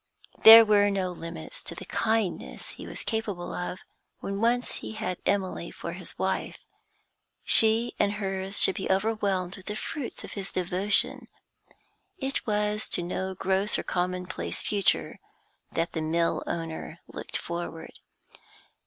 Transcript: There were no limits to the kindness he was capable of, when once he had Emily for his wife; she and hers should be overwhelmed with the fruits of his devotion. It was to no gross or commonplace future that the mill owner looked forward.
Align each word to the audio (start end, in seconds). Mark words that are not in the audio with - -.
There 0.41 0.65
were 0.65 0.89
no 0.89 1.11
limits 1.11 1.63
to 1.63 1.75
the 1.75 1.85
kindness 1.85 2.69
he 2.69 2.87
was 2.87 3.03
capable 3.03 3.53
of, 3.53 3.77
when 4.19 4.41
once 4.41 4.77
he 4.77 4.93
had 4.93 5.19
Emily 5.27 5.69
for 5.69 5.93
his 5.93 6.17
wife; 6.17 6.57
she 7.43 7.93
and 7.99 8.13
hers 8.13 8.59
should 8.59 8.73
be 8.73 8.89
overwhelmed 8.89 9.57
with 9.57 9.67
the 9.67 9.75
fruits 9.75 10.23
of 10.23 10.31
his 10.33 10.51
devotion. 10.51 11.27
It 12.17 12.47
was 12.47 12.89
to 12.89 13.03
no 13.03 13.35
gross 13.35 13.77
or 13.77 13.83
commonplace 13.83 14.59
future 14.63 15.19
that 15.71 15.91
the 15.91 16.01
mill 16.01 16.41
owner 16.47 16.97
looked 17.07 17.37
forward. 17.37 17.93